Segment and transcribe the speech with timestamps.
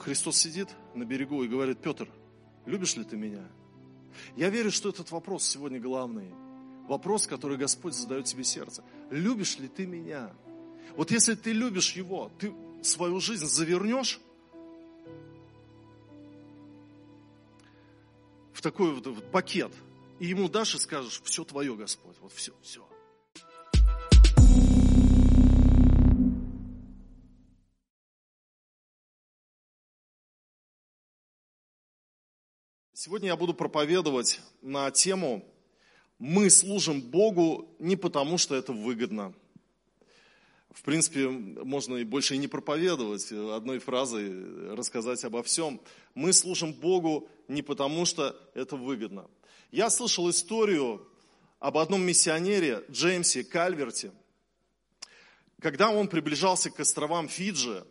[0.00, 2.08] Христос сидит на берегу и говорит, Петр,
[2.64, 3.46] любишь ли ты меня?
[4.34, 6.32] Я верю, что этот вопрос сегодня главный.
[6.88, 8.82] Вопрос, который Господь задает тебе сердце.
[9.10, 10.32] Любишь ли ты меня?
[10.96, 12.52] Вот если ты любишь Его, ты
[12.82, 14.20] свою жизнь завернешь
[18.54, 19.72] в такой вот, пакет,
[20.18, 22.89] и Ему дашь и скажешь, все твое, Господь, вот все, все.
[33.02, 35.42] Сегодня я буду проповедовать на тему
[36.18, 39.32] «Мы служим Богу не потому, что это выгодно».
[40.70, 45.80] В принципе, можно и больше и не проповедовать, одной фразой рассказать обо всем.
[46.14, 49.30] Мы служим Богу не потому, что это выгодно.
[49.70, 51.08] Я слышал историю
[51.58, 54.12] об одном миссионере Джеймсе Кальверте.
[55.58, 57.82] Когда он приближался к островам Фиджи,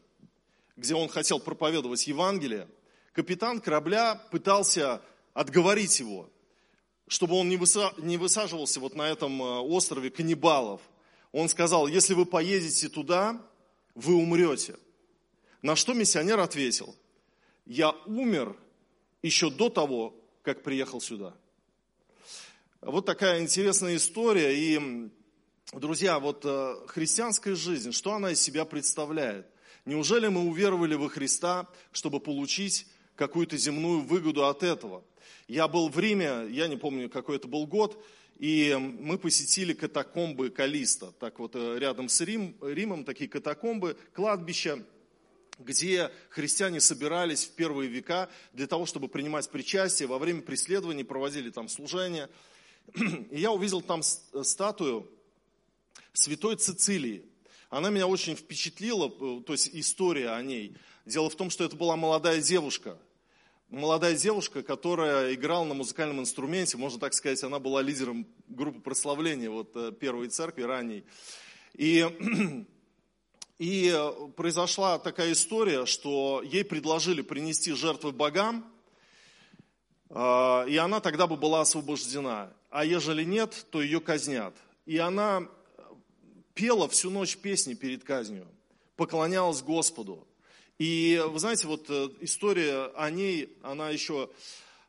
[0.77, 2.67] где он хотел проповедовать Евангелие,
[3.19, 5.01] капитан корабля пытался
[5.33, 6.29] отговорить его,
[7.07, 10.81] чтобы он не высаживался вот на этом э, острове каннибалов.
[11.31, 13.41] Он сказал, если вы поедете туда,
[13.95, 14.77] вы умрете.
[15.61, 16.95] На что миссионер ответил,
[17.65, 18.55] я умер
[19.21, 21.35] еще до того, как приехал сюда.
[22.81, 24.55] Вот такая интересная история.
[24.55, 25.09] И,
[25.73, 29.47] друзья, вот э, христианская жизнь, что она из себя представляет?
[29.85, 32.87] Неужели мы уверовали во Христа, чтобы получить
[33.19, 35.03] какую-то земную выгоду от этого.
[35.49, 38.01] Я был в Риме, я не помню, какой это был год,
[38.37, 41.11] и мы посетили катакомбы Калиста.
[41.19, 44.85] Так вот, э, рядом с Рим, Римом такие катакомбы, кладбища,
[45.59, 50.07] где христиане собирались в первые века для того, чтобы принимать причастие.
[50.07, 52.29] Во время преследований проводили там служения.
[53.31, 55.11] И я увидел там статую
[56.13, 57.25] святой Цицилии.
[57.69, 60.77] Она меня очень впечатлила, э, то есть история о ней.
[61.05, 62.97] Дело в том, что это была молодая девушка,
[63.69, 69.49] молодая девушка, которая играла на музыкальном инструменте, можно так сказать, она была лидером группы прославления
[69.49, 71.05] вот, э, первой церкви ранней.
[71.73, 72.05] И,
[73.59, 73.95] и
[74.35, 78.65] произошла такая история, что ей предложили принести жертвы богам,
[80.09, 82.51] а, и она тогда бы была освобождена.
[82.69, 84.55] А ежели нет, то ее казнят.
[84.85, 85.47] И она
[86.55, 88.47] пела всю ночь песни перед казнью,
[88.95, 90.27] поклонялась Господу.
[90.79, 94.29] И вы знаете, вот э, история о ней, она еще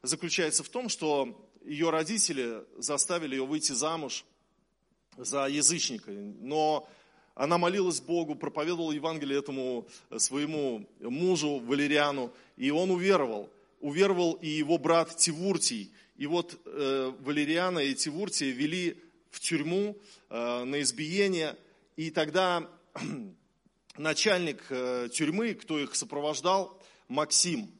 [0.02, 4.24] заключается в том, что ее родители заставили ее выйти замуж
[5.16, 6.12] за язычника.
[6.12, 6.88] Но
[7.34, 13.50] она молилась Богу, проповедовала Евангелие этому своему мужу Валериану, и он уверовал.
[13.80, 15.90] Уверовал и его брат Тивуртий.
[16.16, 18.96] И вот э, Валериана и Тивуртия вели
[19.30, 19.96] в тюрьму
[20.28, 21.56] э, на избиение,
[21.96, 22.68] и тогда
[23.96, 27.70] начальник э, тюрьмы, кто их сопровождал, Максим,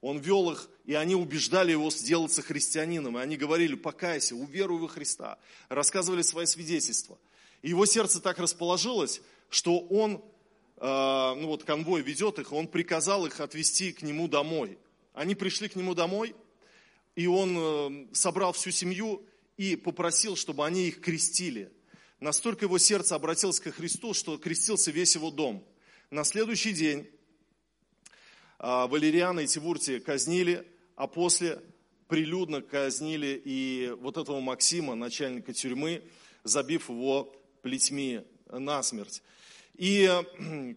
[0.00, 3.18] он вел их, и они убеждали его сделаться христианином.
[3.18, 5.38] И они говорили, покайся, уверуй во Христа.
[5.68, 7.18] Рассказывали свои свидетельства.
[7.62, 9.20] И его сердце так расположилось,
[9.50, 10.22] что он,
[10.76, 14.78] э, ну вот конвой ведет их, он приказал их отвезти к нему домой.
[15.12, 16.34] Они пришли к нему домой,
[17.14, 19.22] и он э, собрал всю семью
[19.56, 21.70] и попросил, чтобы они их крестили.
[22.20, 25.64] Настолько его сердце обратилось к Христу, что крестился весь его дом.
[26.10, 27.08] На следующий день
[28.58, 31.62] а, Валериана и Тивуртия казнили, а после
[32.08, 36.02] прилюдно казнили и вот этого Максима, начальника тюрьмы,
[36.44, 38.20] забив его плетьми
[38.50, 39.22] насмерть.
[39.76, 40.06] И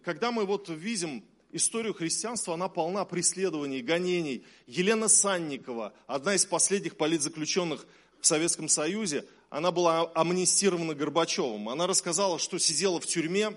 [0.04, 1.22] когда мы вот видим
[1.52, 4.46] историю христианства, она полна преследований, гонений.
[4.66, 7.86] Елена Санникова, одна из последних политзаключенных
[8.22, 11.68] в Советском Союзе, она была амнистирована Горбачевым.
[11.68, 13.56] Она рассказала, что сидела в тюрьме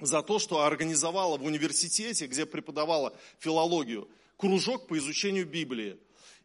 [0.00, 5.98] за то, что организовала в университете, где преподавала филологию, кружок по изучению Библии.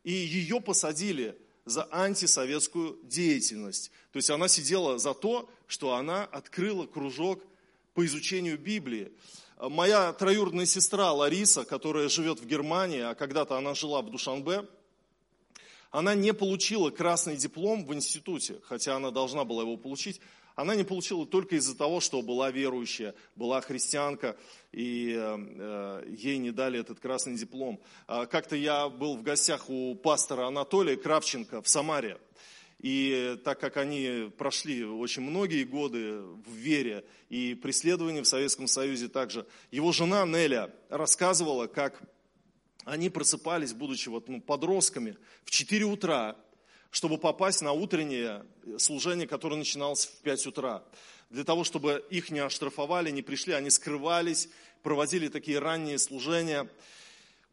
[0.04, 3.92] И ее посадили за антисоветскую деятельность.
[4.12, 7.42] То есть она сидела за то, что она открыла кружок
[7.94, 9.10] по изучению Библии.
[9.58, 14.68] Моя троюродная сестра Лариса, которая живет в Германии, а когда-то она жила в Душанбе,
[15.96, 20.20] она не получила красный диплом в институте, хотя она должна была его получить.
[20.56, 24.36] Она не получила только из-за того, что была верующая, была христианка,
[24.74, 27.80] и э, ей не дали этот красный диплом.
[28.08, 32.18] А как-то я был в гостях у пастора Анатолия Кравченко в Самаре.
[32.80, 39.08] И так как они прошли очень многие годы в вере и преследовании в Советском Союзе
[39.08, 42.02] также, его жена Неля рассказывала, как
[42.86, 46.38] они просыпались, будучи вот, ну, подростками, в 4 утра,
[46.92, 48.46] чтобы попасть на утреннее
[48.78, 50.84] служение, которое начиналось в 5 утра.
[51.30, 54.50] Для того, чтобы их не оштрафовали, не пришли, они скрывались,
[54.84, 56.70] проводили такие ранние служения.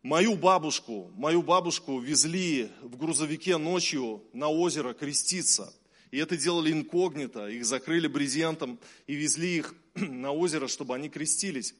[0.03, 5.73] Мою бабушку, мою бабушку везли в грузовике ночью на озеро креститься.
[6.11, 11.75] И это делали инкогнито, их закрыли брезентом и везли их на озеро, чтобы они крестились.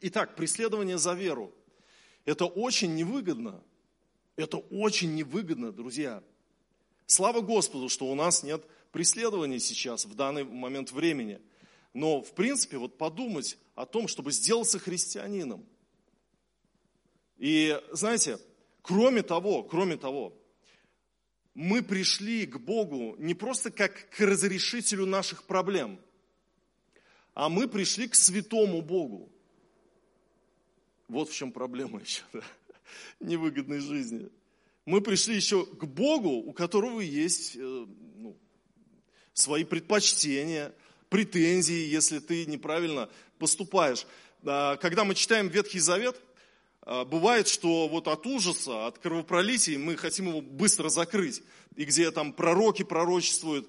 [0.00, 1.52] Итак, преследование за веру.
[2.30, 3.60] Это очень невыгодно.
[4.36, 6.22] Это очень невыгодно, друзья.
[7.06, 11.40] Слава Господу, что у нас нет преследования сейчас, в данный момент времени.
[11.92, 15.66] Но, в принципе, вот подумать о том, чтобы сделаться христианином.
[17.36, 18.38] И, знаете,
[18.82, 20.32] кроме того, кроме того,
[21.54, 25.98] мы пришли к Богу не просто как к разрешителю наших проблем,
[27.34, 29.29] а мы пришли к святому Богу.
[31.10, 32.40] Вот в чем проблема еще, да?
[33.18, 34.28] невыгодной жизни.
[34.86, 37.86] Мы пришли еще к Богу, у которого есть э,
[38.16, 38.36] ну,
[39.34, 40.72] свои предпочтения,
[41.08, 44.06] претензии, если ты неправильно поступаешь.
[44.44, 46.16] А, когда мы читаем Ветхий Завет,
[46.82, 51.42] а, бывает, что вот от ужаса, от кровопролития мы хотим его быстро закрыть.
[51.74, 53.68] И где там пророки пророчествуют,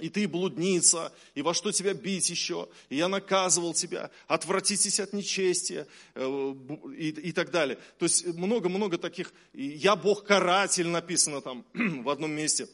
[0.00, 5.12] и ты блудница, и во что тебя бить еще, и я наказывал тебя, отвратитесь от
[5.12, 6.54] нечестия, э,
[6.96, 7.78] и, и так далее.
[7.98, 12.68] То есть много-много таких, я Бог каратель написано там в одном месте.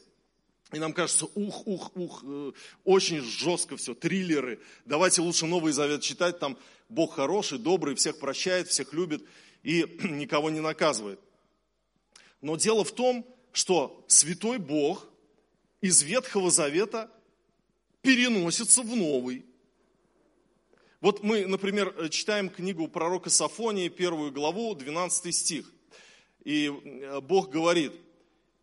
[0.71, 2.51] И нам кажется, ух, ух, ух, э,
[2.83, 4.59] очень жестко все, триллеры.
[4.85, 6.57] Давайте лучше Новый Завет читать, там
[6.89, 9.23] Бог хороший, добрый, всех прощает, всех любит
[9.63, 11.19] и никого не наказывает.
[12.41, 15.07] Но дело в том, что святой Бог
[15.85, 17.11] из Ветхого Завета
[18.01, 19.45] переносится в Новый.
[20.99, 25.71] Вот мы, например, читаем книгу пророка Сафонии, первую главу, 12 стих.
[26.43, 27.93] И э, Бог говорит,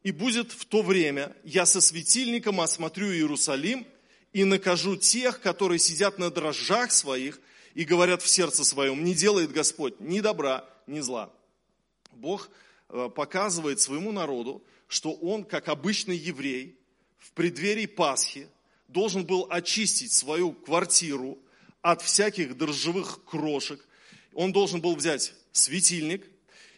[0.02, 3.86] «И будет в то время, я со светильником осмотрю Иерусалим
[4.32, 7.40] и накажу тех, которые сидят на дрожжах своих
[7.74, 11.32] и говорят в сердце своем, не делает Господь ни добра, ни зла».
[12.10, 12.50] Бог
[12.88, 16.81] э, показывает своему народу, что он, как обычный еврей,
[17.22, 18.48] в преддверии Пасхи
[18.88, 21.38] должен был очистить свою квартиру
[21.80, 23.80] от всяких дрожжевых крошек.
[24.34, 26.26] Он должен был взять светильник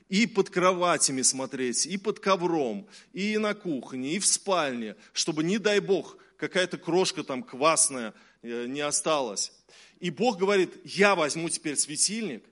[0.08, 5.58] и под кроватями смотреть, и под ковром, и на кухне, и в спальне, чтобы, не
[5.58, 8.12] дай Бог, какая-то крошка там квасная
[8.42, 9.52] э, не осталась.
[9.98, 12.44] И Бог говорит, я возьму теперь светильник,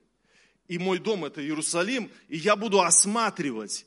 [0.66, 3.84] и мой дом это Иерусалим, и я буду осматривать,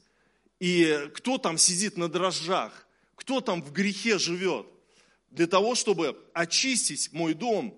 [0.59, 2.84] и кто там сидит на дрожжах,
[3.15, 4.67] кто там в грехе живет,
[5.31, 7.77] для того, чтобы очистить мой дом.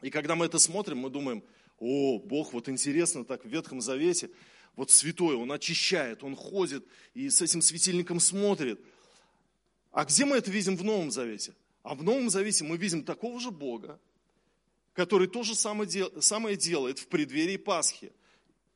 [0.00, 1.44] И когда мы это смотрим, мы думаем,
[1.78, 4.30] о, Бог, вот интересно так в Ветхом Завете,
[4.74, 8.80] вот святой, Он очищает, Он ходит и с этим светильником смотрит.
[9.92, 11.54] А где мы это видим в Новом Завете?
[11.82, 14.00] А в Новом Завете мы видим такого же Бога,
[14.92, 18.12] который то же самое делает в преддверии Пасхи.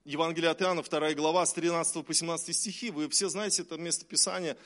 [0.04, 2.90] Евангелие от Иоанна, 2 глава, с 13 по 17 стихи.
[2.90, 4.56] Вы все знаете это место Писания.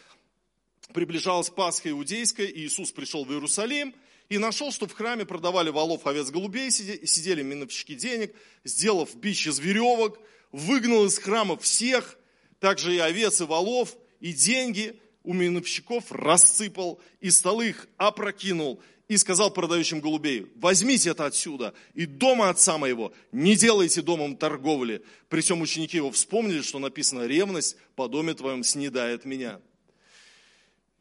[0.92, 3.94] Приближалась Пасха иудейская, и Иисус пришел в Иерусалим
[4.28, 8.34] и нашел, что в храме продавали волов, овец, голубей, сидели миновщики денег,
[8.64, 10.18] сделав бич из веревок,
[10.52, 12.18] выгнал из храма всех,
[12.58, 19.16] также и овец, и волов, и деньги у миновщиков рассыпал, и столы их опрокинул, и
[19.16, 25.02] сказал продающим голубей, возьмите это отсюда, и дома отца моего не делайте домом торговли.
[25.28, 29.60] При всем ученики его вспомнили, что написано, ревность по доме твоем снедает меня.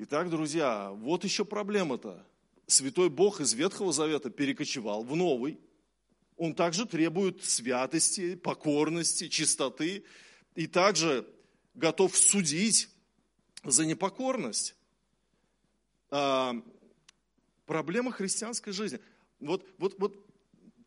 [0.02, 2.26] Итак, друзья, вот еще проблема-то.
[2.68, 5.60] Святой Бог из Ветхого Завета перекочевал в Новый.
[6.38, 10.06] Он также требует святости, покорности, чистоты
[10.56, 11.28] и также
[11.74, 12.88] готов судить
[13.66, 14.74] за непокорность.
[16.12, 16.56] А,
[17.66, 19.02] Проблема христианской жизни.
[19.42, 20.26] Вот, вот, вот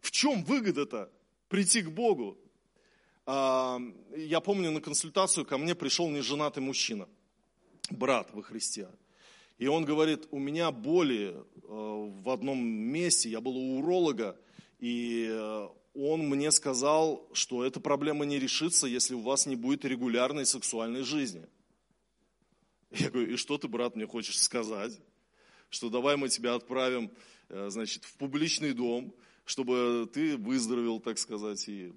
[0.01, 1.13] в чем выгода-то
[1.49, 2.39] прийти к Богу?
[3.27, 3.79] А,
[4.17, 7.11] я помню, на консультацию ко мне пришел неженатый мужчина,
[7.91, 8.89] брат во Христе.
[9.63, 14.37] И он говорит, у меня боли э, в одном месте, я был у уролога,
[14.81, 19.85] и э, он мне сказал, что эта проблема не решится, если у вас не будет
[19.85, 21.47] регулярной сексуальной жизни.
[22.91, 24.99] Я говорю, и что ты, брат, мне хочешь сказать?
[25.71, 27.13] что давай мы тебя отправим,
[27.49, 29.15] э, значит, в публичный дом,
[29.45, 31.93] чтобы ты выздоровел, так сказать, и,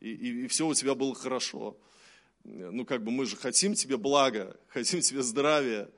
[0.00, 1.74] и, и, и все у тебя было хорошо.
[2.44, 5.90] Ну, как бы мы же хотим тебе блага, хотим тебе здравия.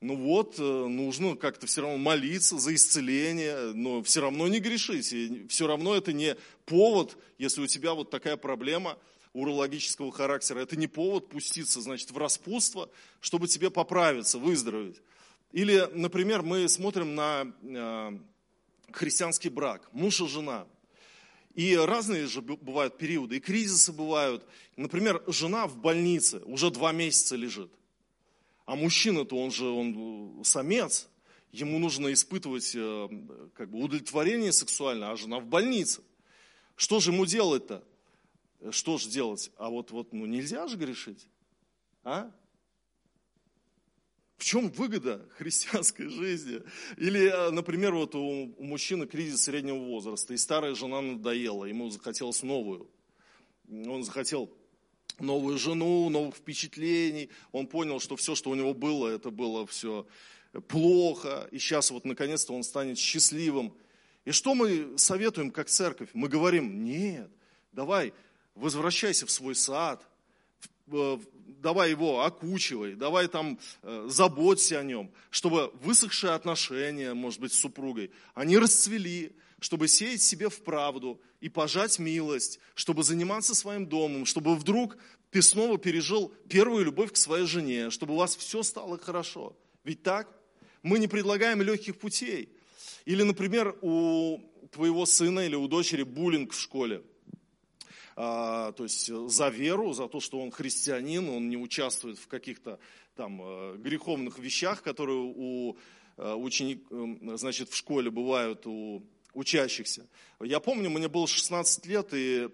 [0.00, 5.12] Ну вот, э, нужно как-то все равно молиться за исцеление, но все равно не грешить.
[5.12, 6.36] И все равно это не
[6.66, 8.98] повод, если у тебя вот такая проблема
[9.32, 15.00] урологического характера, это не повод пуститься, значит, в распутство, чтобы тебе поправиться, выздороветь.
[15.52, 18.18] Или, например, мы смотрим на э,
[18.92, 20.66] христианский брак, муж и жена.
[21.54, 24.44] И разные же бывают периоды, и кризисы бывают.
[24.76, 27.72] Например, жена в больнице уже два месяца лежит.
[28.66, 31.08] А мужчина-то, он же он самец,
[31.52, 33.08] ему нужно испытывать э,
[33.54, 36.02] как бы, удовлетворение сексуальное, а жена в больнице.
[36.74, 37.84] Что же ему делать-то?
[38.70, 39.52] Что же делать?
[39.56, 41.28] А вот, вот ну, нельзя же грешить.
[42.02, 42.32] А?
[44.36, 46.60] В чем выгода христианской жизни?
[46.96, 52.42] Или, э, например, вот у мужчины кризис среднего возраста, и старая жена надоела, ему захотелось
[52.42, 52.90] новую.
[53.68, 54.52] Он захотел
[55.18, 57.30] новую жену, новых впечатлений.
[57.52, 60.06] Он понял, что все, что у него было, это было все
[60.68, 61.48] плохо.
[61.50, 63.74] И сейчас вот наконец-то он станет счастливым.
[64.24, 66.08] И что мы советуем как церковь?
[66.12, 67.30] Мы говорим, нет,
[67.72, 68.12] давай
[68.54, 70.02] возвращайся в свой сад,
[70.86, 77.58] давай его окучивай, давай там э, заботься о нем, чтобы высохшие отношения, может быть, с
[77.58, 84.26] супругой, они расцвели, чтобы сеять себе в правду и пожать милость, чтобы заниматься своим домом,
[84.26, 84.96] чтобы вдруг
[85.30, 89.56] ты снова пережил первую любовь к своей жене, чтобы у вас все стало хорошо.
[89.84, 90.28] Ведь так?
[90.82, 92.48] Мы не предлагаем легких путей.
[93.04, 97.02] Или, например, у твоего сына или у дочери буллинг в школе–
[98.18, 102.26] а, то есть э, за веру, за то, что он христианин, он не участвует в
[102.28, 102.78] каких-то
[103.14, 105.76] там э, греховных вещах, которые у
[106.16, 106.86] э, ученик,
[107.38, 109.02] значит, в школе бывают у
[109.36, 110.08] учащихся.
[110.40, 112.48] Я помню, мне было 16 лет, и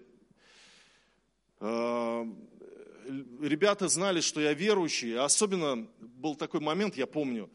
[3.41, 5.17] ребята знали, что я верующий.
[5.17, 7.49] Особенно был такой момент, я помню,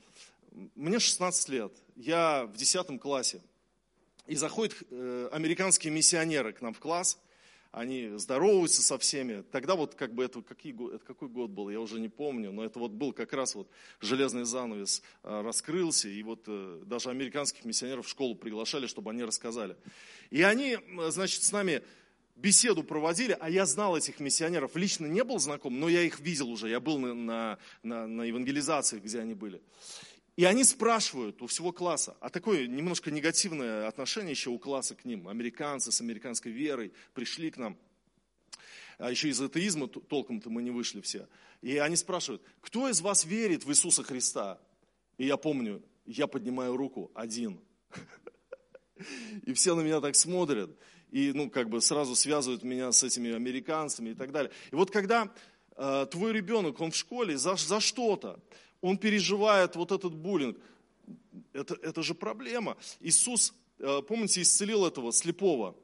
[0.74, 3.40] мне 16 лет, я в 10 классе,
[4.26, 4.74] и заходят
[5.32, 7.18] американские миссионеры к нам в класс,
[7.70, 9.42] они здороваются со всеми.
[9.52, 12.64] Тогда вот как бы это, какие, это какой год был, я уже не помню, но
[12.64, 13.68] это вот был как раз вот
[14.00, 19.22] железный занавес а, раскрылся, и вот э, даже американских миссионеров в школу приглашали, чтобы они
[19.22, 19.76] рассказали.
[20.30, 21.82] И они, значит, с нами
[22.36, 26.48] беседу проводили, а я знал этих миссионеров, лично не был знаком, но я их видел
[26.50, 29.60] уже, я был на, на, на евангелизации, где они были.
[30.38, 35.04] И они спрашивают у всего класса, а такое немножко негативное отношение еще у класса к
[35.04, 35.26] ним.
[35.26, 37.76] Американцы с американской верой пришли к нам.
[38.98, 41.26] А еще из атеизма толком-то мы не вышли все.
[41.60, 44.60] И они спрашивают, кто из вас верит в Иисуса Христа?
[45.16, 47.58] И я помню, я поднимаю руку, один.
[49.42, 50.70] И все на меня так смотрят.
[51.10, 54.52] И, ну, как бы сразу связывают меня с этими американцами и так далее.
[54.70, 55.34] И вот когда
[55.76, 58.38] э, твой ребенок, он в школе за, за что-то,
[58.80, 60.58] он переживает вот этот буллинг.
[61.52, 62.76] Это, это же проблема.
[63.00, 65.76] Иисус, э, помните, исцелил этого слепого.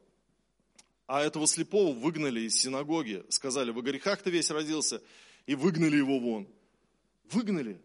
[1.07, 3.25] А этого слепого выгнали из синагоги.
[3.29, 5.03] Сказали, в грехах ты весь родился.
[5.47, 6.49] И выгнали его вон.
[7.31, 7.81] Выгнали.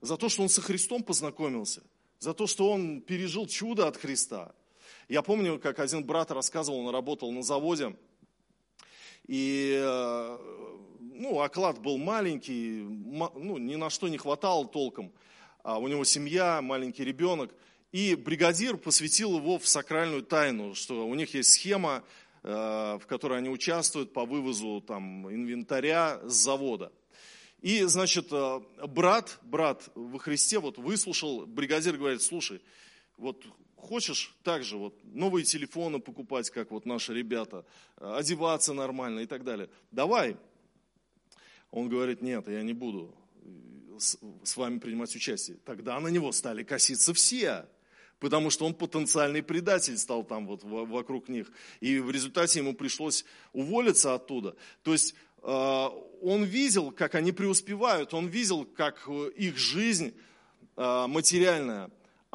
[0.00, 1.82] За то, что он со Христом познакомился.
[2.18, 4.54] За то, что он пережил чудо от Христа.
[5.08, 7.96] Я помню, как один брат рассказывал, он работал на заводе.
[9.26, 10.38] И э,
[11.18, 15.12] ну, оклад был маленький, ну, ни на что не хватало толком.
[15.62, 17.52] А у него семья, маленький ребенок.
[17.92, 22.04] И бригадир посвятил его в сакральную тайну, что у них есть схема,
[22.42, 22.48] э,
[23.00, 26.92] в которой они участвуют по вывозу там, инвентаря с завода.
[27.62, 32.60] И, значит, э, брат, брат во Христе вот выслушал, бригадир говорит, слушай,
[33.16, 33.44] вот
[33.76, 37.64] хочешь также вот новые телефоны покупать, как вот наши ребята,
[37.96, 39.68] одеваться нормально и так далее.
[39.90, 40.36] Давай,
[41.76, 43.14] он говорит, нет, я не буду
[43.98, 45.58] с вами принимать участие.
[45.58, 47.66] Тогда на него стали коситься все,
[48.18, 51.52] потому что он потенциальный предатель стал там вот вокруг них.
[51.80, 54.56] И в результате ему пришлось уволиться оттуда.
[54.82, 55.88] То есть э,
[56.22, 59.06] он видел, как они преуспевают, он видел, как
[59.36, 60.14] их жизнь
[60.78, 61.90] э, материальная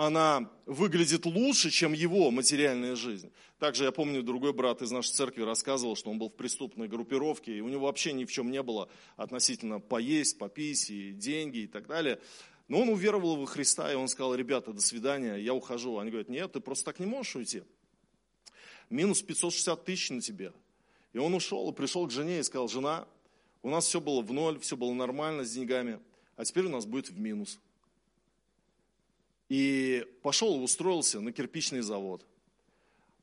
[0.05, 3.31] она выглядит лучше, чем его материальная жизнь.
[3.59, 7.57] Также я помню, другой брат из нашей церкви рассказывал, что он был в преступной группировке,
[7.57, 11.67] и у него вообще ни в чем не было относительно поесть, попить, и деньги и
[11.67, 12.19] так далее.
[12.67, 15.99] Но он уверовал во Христа, и он сказал, ребята, до свидания, я ухожу.
[15.99, 17.61] Они говорят, нет, ты просто так не можешь уйти.
[18.89, 20.51] Минус 560 тысяч на тебе.
[21.13, 23.07] И он ушел и пришел к жене и сказал, жена,
[23.61, 25.99] у нас все было в ноль, все было нормально с деньгами,
[26.37, 27.59] а теперь у нас будет в минус.
[29.51, 32.25] И пошел устроился на кирпичный завод.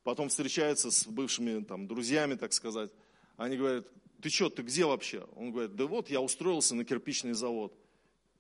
[0.05, 2.91] Потом встречается с бывшими там, друзьями, так сказать.
[3.39, 3.87] Они говорят,
[4.21, 5.27] ты что, ты где вообще?
[5.37, 7.73] Он говорит, да вот я устроился на кирпичный завод.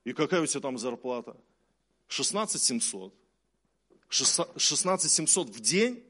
[0.04, 1.34] И какая у тебя там зарплата?
[2.08, 3.14] 16 700.
[4.10, 6.04] 16 700 в день?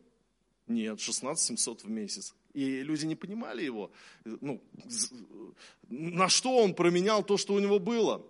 [0.66, 2.34] Нет, 16 700 в месяц.
[2.54, 3.92] И люди не понимали его.
[4.24, 4.60] Ну,
[5.88, 8.26] на что он променял то, что у него было?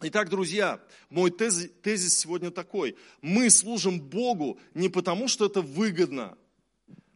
[0.00, 2.96] Итак, друзья, мой тезис, сегодня такой.
[3.20, 6.38] Мы служим Богу не потому, что это выгодно,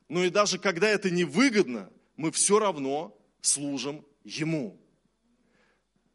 [0.09, 4.81] но и даже когда это невыгодно, мы все равно служим Ему.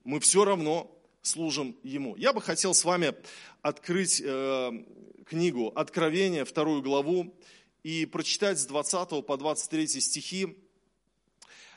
[0.03, 2.17] Мы все равно служим Ему.
[2.17, 3.15] Я бы хотел с вами
[3.61, 4.71] открыть э,
[5.25, 7.33] книгу Откровения, вторую главу,
[7.83, 10.57] и прочитать с 20 по 23 стихи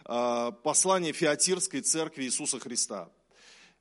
[0.05, 3.09] э, послание Феатирской церкви Иисуса Христа.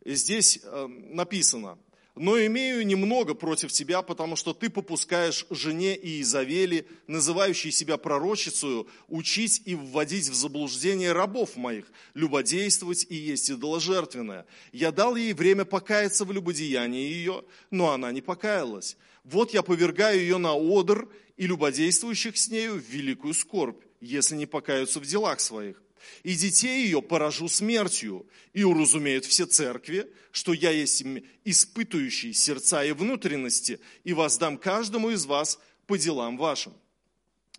[0.05, 1.77] Здесь э, написано–
[2.19, 9.61] но имею немного против тебя, потому что ты попускаешь жене Иезавели, называющей себя пророчицею, учить
[9.63, 14.45] и вводить в заблуждение рабов моих, любодействовать и есть идоложертвенное.
[14.73, 18.97] Я дал ей время покаяться в любодеянии ее, но она не покаялась.
[19.23, 24.45] Вот я повергаю ее на одр и любодействующих с нею в великую скорбь, если не
[24.45, 25.81] покаются в делах своих
[26.23, 31.03] и детей ее поражу смертью, и уразумеют все церкви, что я есть
[31.45, 36.73] испытующий сердца и внутренности, и воздам каждому из вас по делам вашим.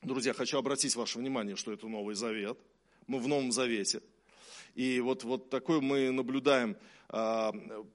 [0.02, 2.58] Друзья, хочу обратить ваше внимание, что это Новый Завет.
[3.06, 4.00] Мы в Новом Завете.
[4.74, 6.76] И вот, вот такое мы наблюдаем
[7.08, 7.52] а,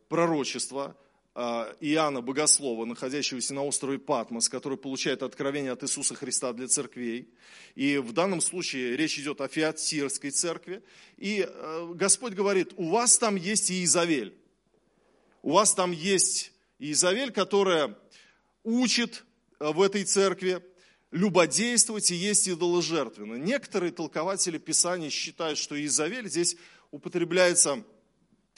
[0.10, 0.96] пророчество,
[1.36, 7.28] Иоанна Богослова, находящегося на острове Патмос, который получает откровение от Иисуса Христа для церквей.
[7.76, 10.82] И в данном случае речь идет о Феатирской церкви.
[11.18, 14.34] И э, Господь говорит, у вас там есть Иезавель.
[15.42, 17.98] У вас там есть Иезавель, которая
[18.64, 19.26] учит
[19.60, 20.64] э, в этой церкви
[21.12, 23.36] любодействовать и есть идоложертвенно.
[23.36, 26.56] Некоторые толкователи Писания считают, что Иезавель здесь
[26.92, 27.84] употребляется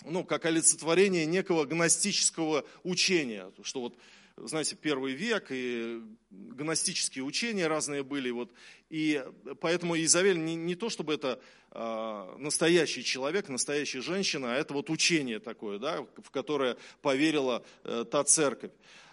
[0.05, 3.97] ну, как олицетворение некого гностического учения, что вот,
[4.37, 8.51] знаете, первый век, и гностические учения разные были, вот,
[8.89, 9.23] и
[9.59, 11.39] поэтому Изавель не, не то, чтобы это
[11.71, 18.05] э, настоящий человек, настоящая женщина, а это вот учение такое, да, в которое поверила э,
[18.09, 18.71] та церковь.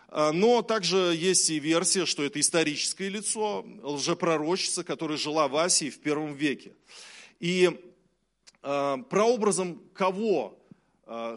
[0.08, 5.90] А, но также есть и версия, что это историческое лицо, лжепророчица, которая жила в Асии
[5.90, 6.72] в первом веке.
[7.40, 7.70] И
[8.62, 10.56] э, прообразом кого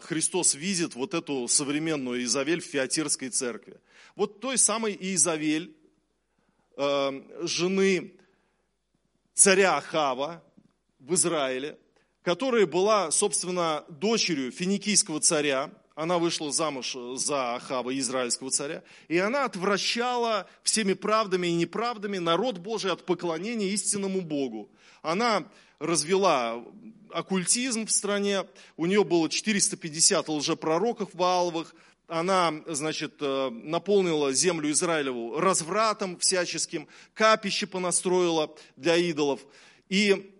[0.02, 3.80] Христос видит вот эту современную Изавель в Феатирской церкви.
[4.16, 5.76] Вот той самой Изавель,
[6.76, 8.14] а, жены
[9.34, 10.42] царя Ахава
[10.98, 11.78] в Израиле,
[12.22, 19.44] которая была, собственно, дочерью финикийского царя, она вышла замуж за Ахава, израильского царя, и она
[19.44, 24.70] отвращала всеми правдами и неправдами народ Божий от поклонения истинному Богу.
[25.02, 26.64] Она развела
[27.10, 28.44] оккультизм в стране,
[28.76, 31.74] у нее было 450 лжепророков Вааловых,
[32.06, 39.40] она, значит, э, наполнила землю Израилеву развратом всяческим, капище понастроила для идолов.
[39.90, 40.34] И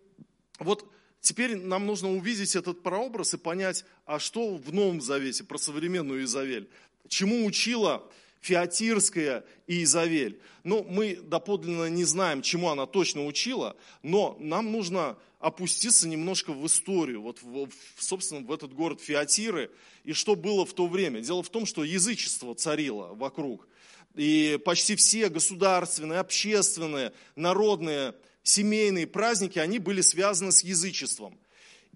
[0.58, 5.58] вот теперь нам нужно увидеть этот прообраз и понять, а что в Новом Завете про
[5.58, 6.70] современную Изавель?
[7.06, 10.40] Чему учила Феатирская и Изавель.
[10.64, 16.66] Ну, мы доподлинно не знаем, чему она точно учила, но нам нужно опуститься немножко в
[16.66, 19.70] историю, вот, в, собственно, в этот город Феатиры,
[20.04, 21.20] и что было в то время.
[21.20, 23.68] Дело в том, что язычество царило вокруг.
[24.14, 31.38] И почти все государственные, общественные, народные, семейные праздники, они были связаны с язычеством.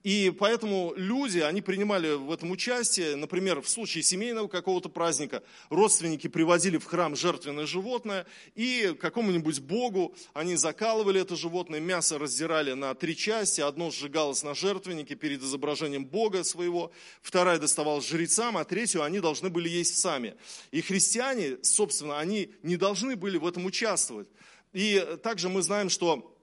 [0.02, 6.26] И поэтому люди, они принимали в этом участие, например, в случае семейного какого-то праздника, родственники
[6.26, 12.94] привозили в храм жертвенное животное, и какому-нибудь богу они закалывали это животное, мясо раздирали на
[12.94, 19.02] три части, одно сжигалось на жертвеннике перед изображением бога своего, вторая доставалась жрецам, а третью
[19.02, 20.34] они должны были есть сами.
[20.72, 24.28] И христиане, собственно, они не должны были в этом участвовать.
[24.72, 26.34] И также мы знаем, что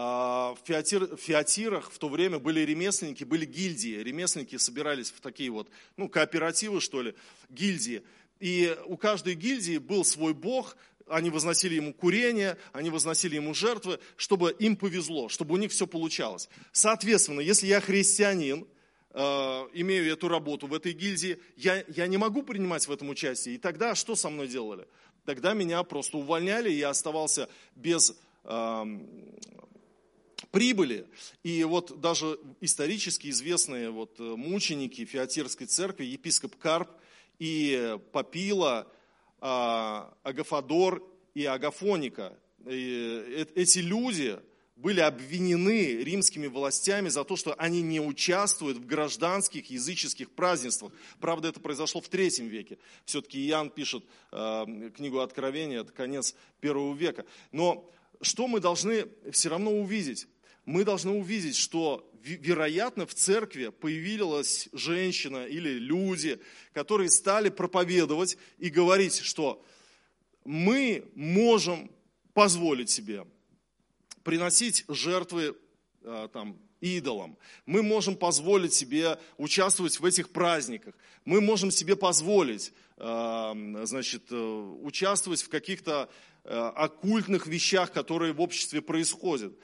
[0.00, 3.96] а, в, Феатир, Феатирах в то время были ремесленники, были гильдии.
[3.96, 7.16] Ремесленники собирались в такие вот, ну, кооперативы, что ли,
[7.48, 8.04] гильдии.
[8.38, 10.76] И у каждой гильдии был свой бог,
[11.08, 15.88] они возносили ему курение, они возносили ему жертвы, чтобы им повезло, чтобы у них все
[15.88, 16.48] получалось.
[16.70, 18.68] Соответственно, если я христианин,
[19.10, 19.20] э,
[19.72, 23.56] имею эту работу в этой гильдии, я, я не могу принимать в этом участие.
[23.56, 24.86] И тогда что со мной делали?
[25.24, 28.84] Тогда меня просто увольняли, и я оставался без э,
[30.50, 31.06] прибыли.
[31.42, 36.90] И вот даже исторически известные вот э, мученики Феатирской церкви, епископ Карп
[37.38, 38.90] и Папила,
[39.40, 41.02] а, Агафадор
[41.34, 44.38] и Агафоника, э, эти люди
[44.78, 50.92] были обвинены римскими властями за то, что они не участвуют в гражданских языческих празднествах.
[51.20, 52.78] Правда, это произошло в третьем веке.
[53.04, 57.26] Все-таки Иоанн пишет э, книгу Откровения, это конец первого века.
[57.50, 60.28] Но что мы должны все равно увидеть?
[60.68, 66.38] Мы должны увидеть, что, вероятно, в церкви появилась женщина или люди,
[66.74, 69.64] которые стали проповедовать и говорить, что
[70.44, 71.90] мы можем
[72.34, 73.26] позволить себе
[74.24, 75.56] приносить жертвы
[76.04, 77.38] а, там, идолам.
[77.64, 80.94] Мы можем позволить себе участвовать в этих праздниках.
[81.24, 84.36] Мы можем себе позволить а, значит, э,
[84.82, 86.10] участвовать в каких-то
[86.44, 89.54] э, оккультных вещах, которые в обществе происходят.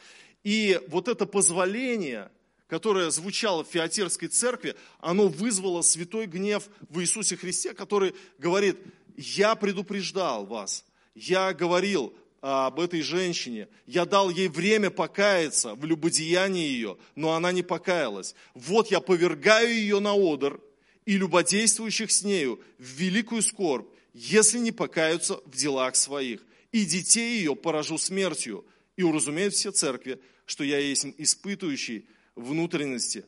[0.44, 2.30] И вот это позволение,
[2.68, 8.78] которое звучало в Феотерской церкви, оно вызвало святой гнев в Иисусе Христе, который говорит,
[9.16, 12.14] я предупреждал вас, я говорил,
[12.46, 13.68] об этой женщине.
[13.86, 18.34] Я дал ей время покаяться в любодеянии ее, но она не покаялась.
[18.52, 20.60] Вот я повергаю ее на одр
[21.06, 26.42] и любодействующих с нею в великую скорбь, если не покаются в делах своих.
[26.70, 28.66] И детей ее поражу смертью.
[28.96, 33.24] И уразумеют все церкви, что я есть испытывающий внутренности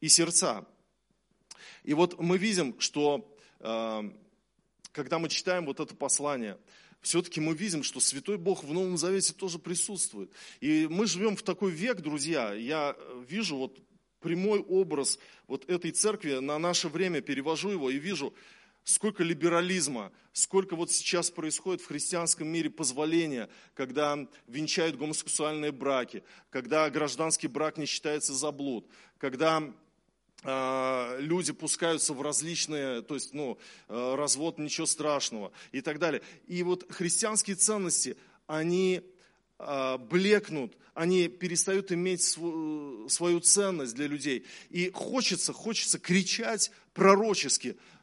[0.00, 0.66] и сердца.
[1.84, 4.10] И вот мы видим, что э,
[4.92, 6.58] когда мы читаем вот это послание,
[7.00, 10.30] все-таки мы видим, что Святой Бог в Новом Завете тоже присутствует.
[10.60, 13.78] И мы живем в такой век, друзья, я вижу вот
[14.20, 18.34] прямой образ вот этой церкви на наше время, перевожу его и вижу,
[18.84, 26.88] сколько либерализма, сколько вот сейчас происходит в христианском мире позволения, когда венчают гомосексуальные браки, когда
[26.90, 28.86] гражданский брак не считается за блуд,
[29.18, 29.62] когда
[30.42, 36.22] а, люди пускаются в различные, то есть, ну, а, развод, ничего страшного и так далее.
[36.46, 38.16] И вот христианские ценности,
[38.46, 39.02] они
[39.58, 44.44] а, блекнут, они перестают иметь свою ценность для людей.
[44.70, 47.99] И хочется, хочется кричать пророчески, Э,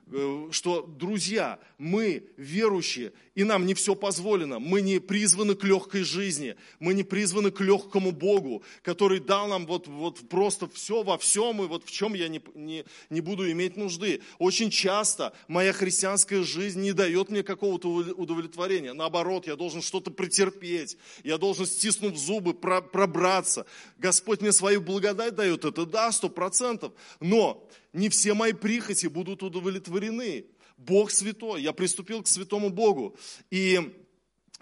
[0.51, 4.57] что, друзья, мы верующие, и нам не все позволено.
[4.57, 9.65] Мы не призваны к легкой жизни, мы не призваны к легкому Богу, который дал нам
[9.65, 13.51] вот, вот просто все во всем, и вот в чем я не, не, не буду
[13.51, 14.21] иметь нужды.
[14.39, 18.93] Очень часто моя христианская жизнь не дает мне какого-то удовлетворения.
[18.93, 23.65] Наоборот, я должен что-то претерпеть, я должен, стиснув зубы, пробраться.
[23.97, 26.93] Господь мне свою благодать дает, это да, сто процентов.
[27.19, 30.45] Но не все мои прихоти будут удовлетворены.
[30.77, 33.17] Бог святой, я приступил к святому Богу.
[33.49, 33.79] И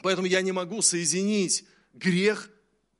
[0.01, 2.49] поэтому я не могу соединить грех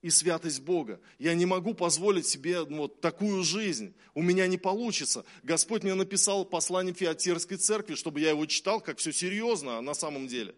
[0.02, 1.00] и святость Бога.
[1.18, 3.96] Я не могу позволить себе ну, вот такую жизнь.
[4.14, 5.26] У меня не получится.
[5.42, 10.28] Господь мне написал послание Феотерской церкви, чтобы я его читал, как все серьезно на самом
[10.28, 10.54] деле.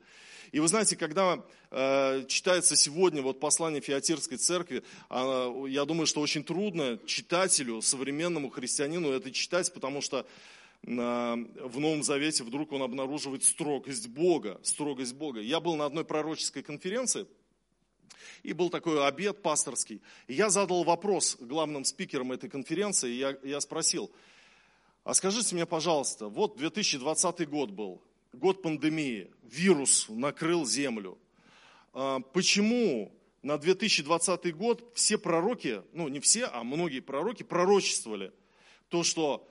[0.51, 6.21] И вы знаете, когда э, читается сегодня вот послание Феотерской церкви, э, я думаю, что
[6.21, 10.25] очень трудно читателю, современному христианину это читать, потому что э,
[10.85, 15.41] в Новом Завете вдруг он обнаруживает строгость Бога, строгость Бога.
[15.41, 17.27] Я был на одной пророческой конференции,
[18.43, 20.01] и был такой обед пасторский.
[20.27, 24.11] И я задал вопрос главным спикерам этой конференции, я, я спросил,
[25.03, 28.01] а скажите мне, пожалуйста, вот 2020 год был,
[28.37, 31.17] год пандемии, вирус накрыл землю.
[31.93, 38.31] А, почему на 2020 год все пророки, ну не все, а многие пророки пророчествовали
[38.89, 39.47] то, что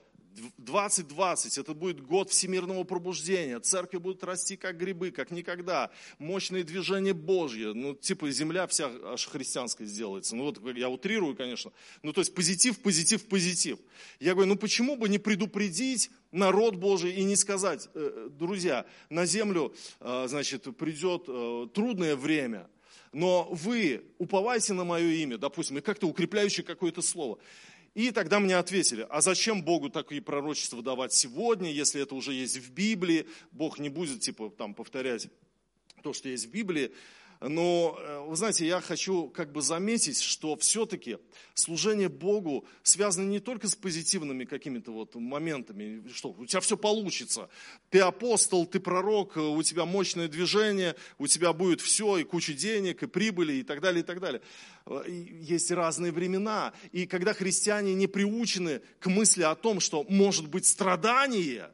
[0.57, 3.59] 2020 это будет год всемирного пробуждения.
[3.59, 5.89] Церкви будут расти как грибы, как никогда.
[6.19, 7.71] Мощные движения Божьи.
[7.73, 10.35] Ну, типа земля вся аж христианская сделается.
[10.35, 11.71] Ну, вот я утрирую, конечно.
[12.03, 13.79] Ну, то есть позитив, позитив, позитив.
[14.19, 19.25] Я говорю, ну почему бы не предупредить народ Божий и не сказать, «Э, друзья, на
[19.25, 22.69] землю, э, значит, придет э, трудное время,
[23.13, 27.39] но вы уповайте на мое имя, допустим, и как-то укрепляющее какое-то слово.
[27.95, 32.57] И тогда мне ответили, а зачем Богу такие пророчества давать сегодня, если это уже есть
[32.57, 35.29] в Библии, Бог не будет типа там повторять
[36.03, 36.91] то, что есть в Библии.
[37.39, 41.17] Но, э, вы знаете, я хочу как бы заметить, что все-таки
[41.53, 47.49] служение Богу связано не только с позитивными какими-то вот моментами, что у тебя все получится.
[47.89, 53.03] Ты апостол, ты пророк, у тебя мощное движение, у тебя будет все, и куча денег,
[53.03, 54.41] и прибыли, и так далее, и так далее.
[54.87, 60.47] Э, есть разные времена, и когда христиане не приучены к мысли о том, что может
[60.47, 61.71] быть страдание,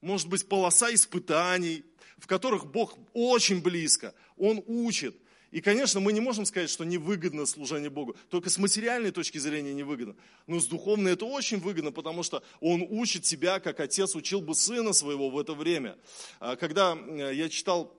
[0.00, 1.84] может быть полоса испытаний,
[2.20, 5.16] в которых Бог очень близко, Он учит.
[5.50, 8.14] И, конечно, мы не можем сказать, что невыгодно служение Богу.
[8.28, 10.14] Только с материальной точки зрения невыгодно.
[10.46, 14.54] Но с духовной это очень выгодно, потому что Он учит тебя, как отец учил бы
[14.54, 15.98] сына своего в это время.
[16.38, 17.92] А когда э, я читал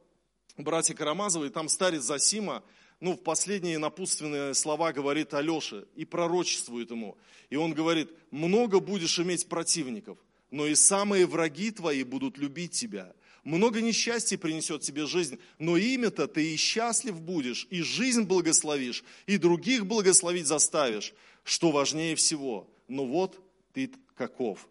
[0.55, 2.63] братья Карамазовы, там старец Засима,
[3.01, 7.17] ну, в последние напутственные слова говорит Алеше и пророчествует ему.
[7.49, 10.17] И он говорит, много будешь иметь противников,
[10.51, 13.13] но и самые враги твои будут любить тебя.
[13.43, 19.37] Много несчастья принесет тебе жизнь, но имя-то ты и счастлив будешь, и жизнь благословишь, и
[19.37, 22.69] других благословить заставишь, что важнее всего.
[22.87, 23.39] Но вот
[23.73, 24.67] ты каков.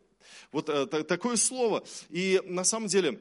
[0.52, 1.84] Вот э, такое слово.
[2.10, 3.20] И на самом деле,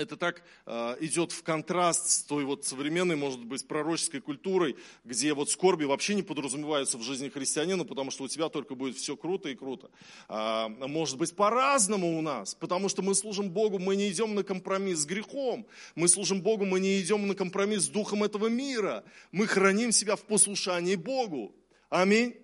[0.00, 5.34] это так э, идет в контраст с той вот современной, может быть, пророческой культурой, где
[5.34, 9.16] вот скорби вообще не подразумеваются в жизни христианина, потому что у тебя только будет все
[9.16, 9.90] круто и круто.
[10.28, 14.42] А, может быть, по-разному у нас, потому что мы служим Богу, мы не идем на
[14.42, 19.04] компромисс с грехом, мы служим Богу, мы не идем на компромисс с духом этого мира,
[19.32, 21.54] мы храним себя в послушании Богу.
[21.90, 22.34] Аминь.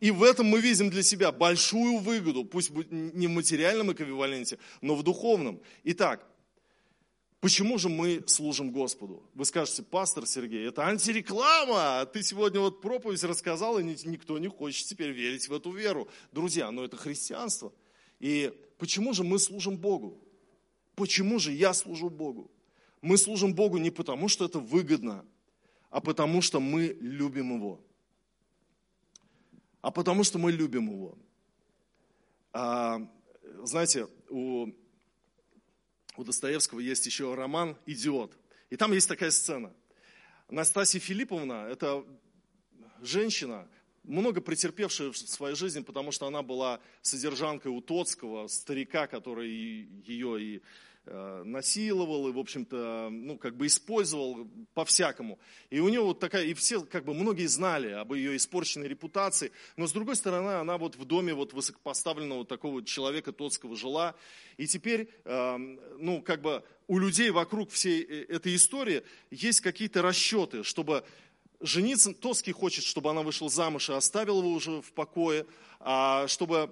[0.00, 4.94] И в этом мы видим для себя большую выгоду, пусть не в материальном эквиваленте, но
[4.94, 5.60] в духовном.
[5.84, 6.26] Итак,
[7.40, 9.22] Почему же мы служим Господу?
[9.34, 12.04] Вы скажете, пастор Сергей, это антиреклама.
[12.04, 16.06] Ты сегодня вот проповедь рассказал, и никто не хочет теперь верить в эту веру.
[16.32, 17.72] Друзья, но это христианство.
[18.18, 20.22] И почему же мы служим Богу?
[20.94, 22.50] Почему же я служу Богу?
[23.00, 25.24] Мы служим Богу не потому, что это выгодно,
[25.88, 27.80] а потому, что мы любим Его.
[29.80, 31.16] А потому, что мы любим Его.
[32.52, 33.00] А,
[33.62, 34.68] знаете, у
[36.20, 38.36] у Достоевского есть еще роман «Идиот».
[38.68, 39.72] И там есть такая сцена.
[40.50, 42.04] Настасья Филипповна– это
[43.00, 43.66] женщина,
[44.04, 50.42] много претерпевшая в своей жизни, потому что она была содержанкой у Тоцкого, старика, который ее
[50.42, 50.62] и
[51.10, 55.38] насиловал и, в общем-то, ну, как бы использовал по-всякому.
[55.70, 59.52] И у нее вот такая, и все, как бы, многие знали об ее испорченной репутации,
[59.76, 64.14] но, с другой стороны, она вот в доме вот высокопоставленного такого человека Тотского жила,
[64.56, 70.02] и теперь, эм, ну, как бы, у людей вокруг всей э, этой истории есть какие-то
[70.02, 71.04] расчеты, чтобы
[71.60, 75.46] жениться, Тоский хочет, чтобы она вышла замуж и оставил его уже в покое,
[75.78, 76.70] а чтобы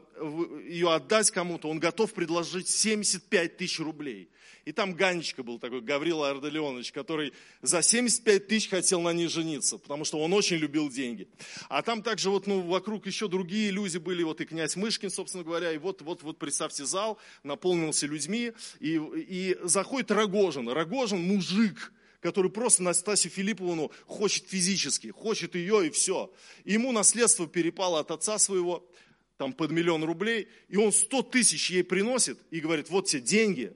[0.67, 4.29] ее отдать кому-то, он готов предложить 75 тысяч рублей.
[4.67, 9.79] И там Ганечка был такой, Гаврила Арделеонович, который за 75 тысяч хотел на ней жениться,
[9.79, 11.27] потому что он очень любил деньги.
[11.71, 15.43] А там также вот, ну, вокруг еще другие люди были, вот и князь Мышкин, собственно
[15.43, 20.69] говоря, и вот, вот, вот представьте, зал наполнился людьми, и, и заходит Рогожин.
[20.69, 21.91] Рогожин мужик,
[22.21, 26.33] который просто Настасью Филипповну хочет физически, хочет ее и все.
[26.65, 28.89] Ему наследство перепало от отца своего,
[29.37, 33.73] там под миллион рублей, и он 100 тысяч ей приносит и говорит, вот тебе деньги,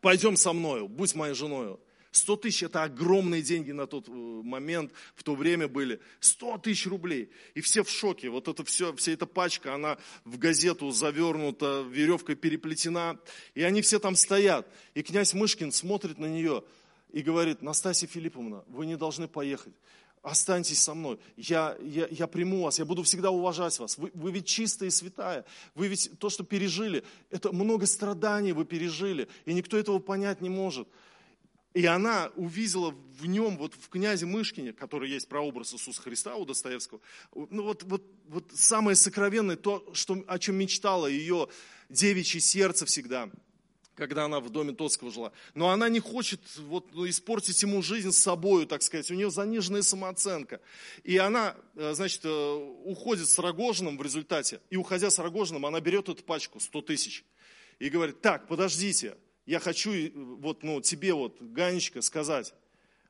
[0.00, 1.76] пойдем со мною, будь моей женой.
[2.10, 5.98] 100 тысяч– это огромные деньги на тот э, момент, в то время были.
[6.20, 7.30] 100 тысяч рублей.
[7.54, 8.28] И все в шоке.
[8.28, 9.96] Вот это все, вся эта пачка, она
[10.26, 13.18] в газету завернута, веревкой переплетена.
[13.54, 14.68] И они все там стоят.
[14.92, 16.64] И князь Мышкин смотрит на нее–
[17.12, 19.74] и говорит, Настасья Филипповна, вы не должны поехать.
[20.22, 23.98] Останьтесь со мной, я, я, я приму вас, я буду всегда уважать вас.
[23.98, 25.44] Вы, вы ведь чистая и святая,
[25.74, 30.48] вы ведь то, что пережили, это много страданий вы пережили, и никто этого понять не
[30.48, 30.86] может.
[31.74, 36.44] И она увидела в нем, вот в князе Мышкине, который есть прообраз Иисуса Христа у
[36.44, 37.00] Достоевского,
[37.34, 41.48] ну вот, вот, вот самое сокровенное, то, что, о чем мечтало ее
[41.88, 43.28] девичье сердце всегда–
[44.02, 45.32] когда она в доме Тоцкого жила.
[45.54, 49.08] Но она не хочет вот, ну, испортить ему жизнь с собой, так сказать.
[49.12, 50.60] У нее заниженная самооценка.
[51.04, 52.28] И она, э, значит, э,
[52.84, 54.60] уходит с Рогожиным в результате.
[54.70, 57.24] И уходя с Рогожиным, она берет эту пачку, 100 тысяч.
[57.78, 62.54] И говорит, так, подождите, я хочу э, вот, ну, тебе, вот, Ганечка, сказать,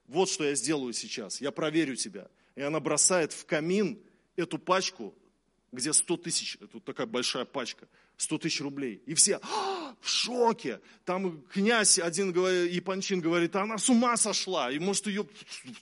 [0.09, 2.29] вот что я сделаю сейчас, я проверю тебя.
[2.55, 3.99] И она бросает в камин
[4.37, 5.15] эту пачку,
[5.73, 9.03] где 100 тысяч, это вот такая большая пачка, 100 тысяч рублей.
[9.07, 10.81] И все, а, в шоке.
[11.05, 12.31] Там князь один,
[12.69, 15.25] Япончин говорит, она с ума сошла, и может ее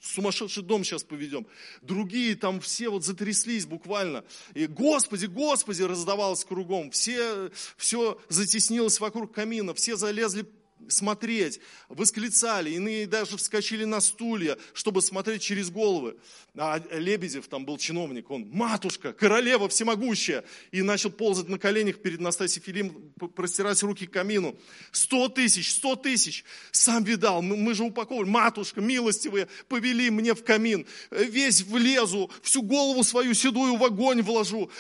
[0.00, 1.46] в сумасшедший дом сейчас поведем.
[1.82, 4.24] Другие там все вот затряслись буквально.
[4.54, 6.90] И Господи, Господи раздавалось кругом.
[6.90, 10.46] Все, все затеснилось вокруг камина, все залезли
[10.88, 16.16] смотреть, восклицали, иные даже вскочили на стулья, чтобы смотреть через головы.
[16.56, 22.20] А Лебедев, там был чиновник, он, матушка, королева всемогущая, и начал ползать на коленях перед
[22.20, 24.56] Настасией Филим, простирать руки к камину.
[24.90, 30.86] Сто тысяч, сто тысяч, сам видал, мы же упаковывали, матушка, милостивые, повели мне в камин,
[31.10, 34.70] весь влезу, всю голову свою седую в огонь вложу,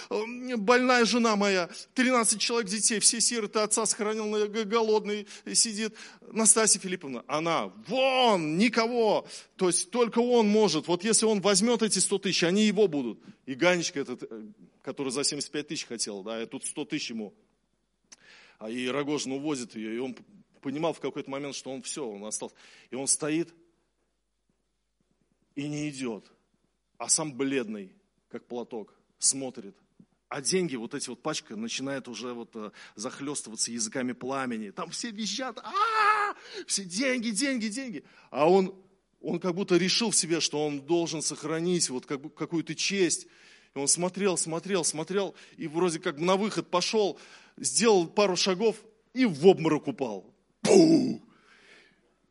[0.56, 5.89] больная жена моя, 13 человек детей, все сироты, отца сохранил, голодный сидит,
[6.32, 9.26] Настасья Филипповна, она, вон, никого.
[9.56, 10.88] То есть только он может.
[10.88, 13.20] Вот если он возьмет эти 100 тысяч, они его будут.
[13.46, 14.46] И Ганечка этот, э,
[14.82, 17.34] который за 75 тысяч хотел, да, и тут 100 тысяч ему.
[18.58, 20.16] А и Рогожин увозит ее, и он
[20.60, 22.54] понимал в какой-то момент, что он все, он остался.
[22.90, 23.54] И он стоит
[25.54, 26.30] и не идет,
[26.98, 27.92] а сам бледный,
[28.28, 29.76] как платок, смотрит–
[30.30, 34.70] а деньги, вот эти вот пачка, начинает уже вот э, захлестываться языками пламени.
[34.70, 36.34] Там все визжат, а
[36.68, 38.04] все деньги, деньги, деньги.
[38.30, 38.72] А он,
[39.20, 43.26] он как будто решил в себе, что он должен сохранить вот как, какую-то честь.
[43.74, 47.18] И он смотрел, смотрел, смотрел, и вроде как на выход пошел,
[47.56, 48.76] сделал пару шагов
[49.12, 50.32] и в обморок упал.
[50.60, 51.20] Пу!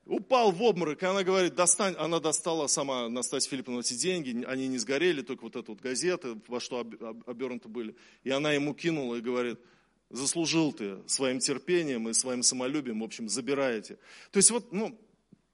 [0.09, 4.67] Упал в обморок, и она говорит, достань, она достала сама Настасья Филипповна эти деньги, они
[4.67, 7.95] не сгорели, только вот эта вот газета, во что обернуты были.
[8.23, 9.59] И она ему кинула и говорит,
[10.09, 13.99] заслужил ты своим терпением и своим самолюбием, в общем, забираете.
[14.31, 14.99] То есть вот, ну,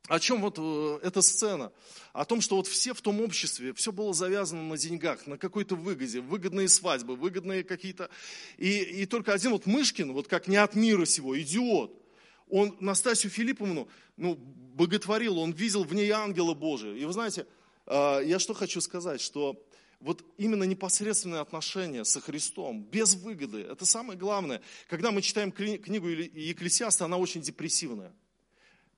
[0.07, 1.73] о чем вот э, эта сцена?
[2.13, 5.75] О том, что вот все в том обществе, все было завязано на деньгах, на какой-то
[5.75, 8.09] выгоде, выгодные свадьбы, выгодные какие-то...
[8.57, 12.04] И, и только один вот Мышкин, вот как не от мира сего, идиот,
[12.49, 16.93] он Настасью Филипповну ну, боготворил, он видел в ней ангела Божия.
[16.95, 17.45] И вы знаете,
[17.87, 19.61] э, я что хочу сказать, что
[19.99, 24.61] вот именно непосредственное отношение со Христом, без выгоды, это самое главное.
[24.87, 28.13] Когда мы читаем книгу Екклесиаста, она очень депрессивная.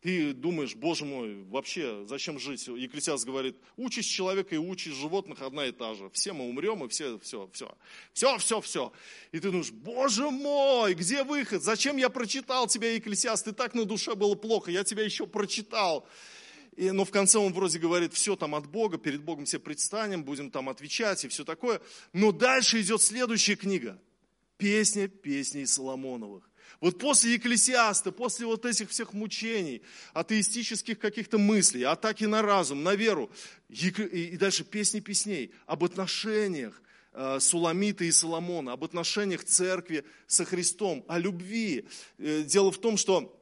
[0.02, 2.68] Ты думаешь, боже мой, вообще, зачем жить?
[2.68, 6.10] Екклесиаст говорит, участь человека и участь животных одна и та же.
[6.12, 7.76] Все мы умрем, и все, все, все.
[8.14, 8.94] Все, все, все.
[9.32, 11.64] И ты думаешь, боже мой, где выход?
[11.64, 13.46] Зачем я прочитал тебя, Екклесиаст?
[13.46, 16.08] Ты так на душе было плохо, я тебя еще прочитал.
[16.76, 20.24] И, но в конце он вроде говорит, все там от Бога, перед Богом все предстанем,
[20.24, 21.82] будем там отвечать и все такое.
[22.14, 24.00] Но дальше идет следующая книга.
[24.58, 26.48] Песня песней Соломоновых.
[26.80, 29.82] Вот после Екклесиаста, после вот этих всех мучений,
[30.14, 33.32] атеистических каких-то мыслей, атаки на разум, на веру,
[33.70, 36.82] и дальше песни песней об отношениях
[37.14, 41.86] э, Суламита и Соломона, об отношениях церкви со Христом, о любви.
[42.18, 43.37] Э, дело в том, что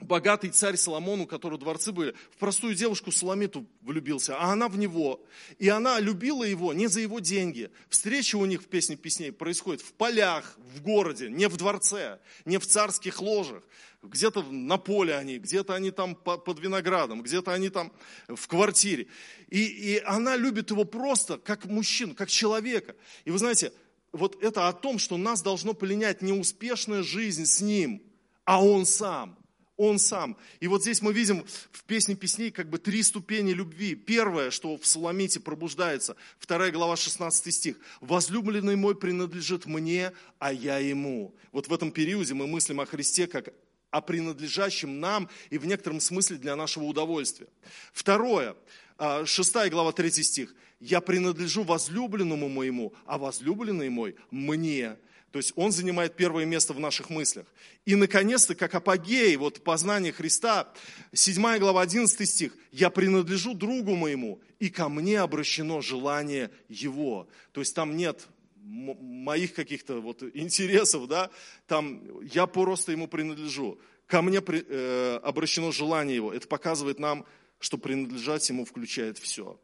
[0.00, 4.78] богатый царь Соломон, у которого дворцы были, в простую девушку Соломиту влюбился, а она в
[4.78, 5.24] него.
[5.58, 7.70] И она любила его не за его деньги.
[7.88, 12.58] Встреча у них в песне песней происходит в полях, в городе, не в дворце, не
[12.58, 13.62] в царских ложах.
[14.02, 17.92] Где-то на поле они, где-то они там под виноградом, где-то они там
[18.28, 19.08] в квартире.
[19.48, 22.96] И, и она любит его просто как мужчину, как человека.
[23.24, 23.72] И вы знаете,
[24.12, 28.02] вот это о том, что нас должно пленять не успешная жизнь с ним,
[28.44, 29.39] а он сам.
[29.80, 30.36] Он сам.
[30.60, 33.94] И вот здесь мы видим в песне песней как бы три ступени любви.
[33.94, 37.76] Первое, что в Суламите пробуждается, вторая глава, 16 стих.
[38.02, 41.34] «Возлюбленный мой принадлежит мне, а я ему».
[41.50, 43.54] Вот в этом периоде мы мыслим о Христе как
[43.90, 47.48] о принадлежащем нам и в некотором смысле для нашего удовольствия.
[47.94, 48.56] Второе,
[48.98, 50.54] 6 а, глава, 3 стих.
[50.78, 54.98] «Я принадлежу возлюбленному моему, а возлюбленный мой мне».
[55.32, 57.46] То есть он занимает первое место в наших мыслях.
[57.84, 60.72] И, наконец-то, как апогей вот, познания Христа,
[61.12, 67.28] 7 глава, 11 стих, «Я принадлежу другу моему, и ко мне обращено желание его».
[67.52, 68.26] То есть там нет
[68.62, 71.30] моих каких-то вот интересов, да,
[71.66, 73.80] там я просто ему принадлежу.
[74.06, 76.32] Ко мне при, э, обращено желание его.
[76.32, 77.24] Это показывает нам,
[77.60, 79.58] что принадлежать ему включает все.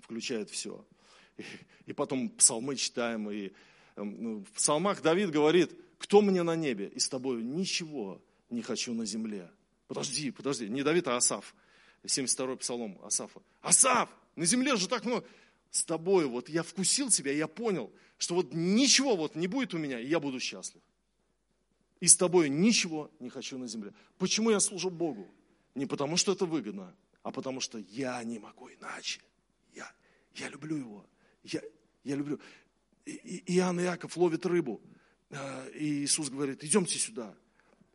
[0.00, 0.84] Включает все.
[1.36, 1.44] И,
[1.86, 3.52] и потом псалмы читаем, и
[4.04, 9.04] в псалмах Давид говорит, кто мне на небе, и с тобою ничего не хочу на
[9.04, 9.50] земле.
[9.86, 11.54] Подожди, подожди, не Давид, а Асав.
[12.04, 13.42] 72-й псалом Асафа.
[13.60, 15.26] Асав, на земле же так много.
[15.70, 19.78] С тобой вот я вкусил тебя, я понял, что вот ничего вот не будет у
[19.78, 20.82] меня, и я буду счастлив.
[22.00, 23.92] И с тобой ничего не хочу на земле.
[24.18, 25.28] Почему я служу Богу?
[25.74, 29.20] Не потому, что это выгодно, а потому, что я не могу иначе.
[29.74, 29.92] Я,
[30.34, 31.06] я люблю его.
[31.44, 31.60] Я,
[32.04, 32.40] я люблю.
[33.46, 34.80] Иоанн и Иаков ловят рыбу.
[35.30, 37.34] А, и Иисус говорит, идемте сюда.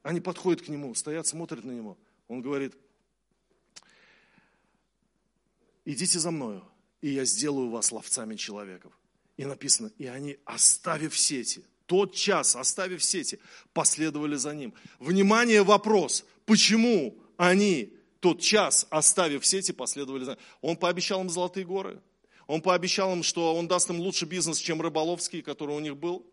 [0.04, 1.98] Они подходят к нему, стоят, смотрят на него.
[2.28, 2.76] Он говорит,
[5.84, 6.64] идите за мною,
[7.02, 8.94] и я сделаю вас ловцами человеков.
[9.38, 13.40] И написано, и они, оставив сети, тот час, оставив сети,
[13.74, 14.74] последовали за ним.
[15.00, 20.40] Внимание, вопрос, почему они тот час, оставив сети, последовали за ним?
[20.62, 22.02] Он пообещал им золотые горы.
[22.48, 26.26] Он пообещал им, что он даст им лучший бизнес, чем рыболовский, который у них был.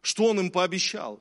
[0.00, 1.20] Что он им пообещал?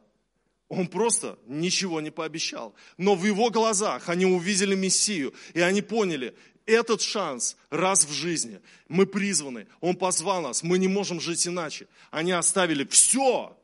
[0.68, 2.74] Он просто ничего не пообещал.
[2.98, 6.34] Но в его глазах они увидели Мессию, и они поняли,
[6.66, 8.62] этот шанс раз в жизни.
[8.88, 9.68] Мы призваны.
[9.80, 10.64] Он позвал нас.
[10.64, 11.88] Мы не можем жить иначе.
[12.12, 13.58] Они оставили все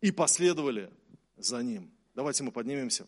[0.00, 0.90] и последовали
[1.36, 1.90] за ним.
[2.14, 3.06] Давайте мы поднимемся.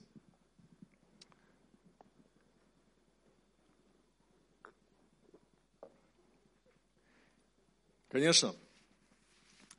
[8.15, 8.55] Конечно,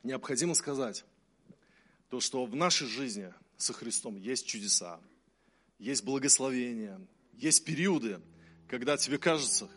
[0.02, 1.06] необходимо сказать
[2.10, 5.00] то, что в нашей жизни со Христом есть чудеса,
[5.78, 7.00] есть благословения,
[7.32, 8.20] есть периоды,
[8.68, 9.70] когда тебе кажется,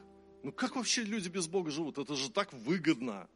[0.43, 1.99] ну как вообще люди без Бога живут?
[1.99, 3.29] Это же так выгодно.